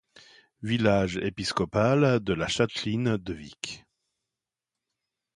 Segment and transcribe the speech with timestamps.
[0.63, 3.85] Village épiscopal de la châtellenie de Vic.